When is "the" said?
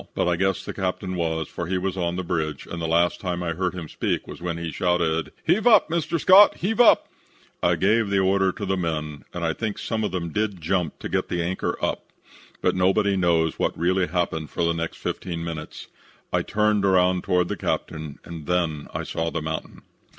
0.65-0.73, 2.15-2.23, 2.81-2.87, 8.09-8.17, 8.65-8.75, 11.29-11.43, 14.63-14.73, 17.47-17.55, 19.29-19.43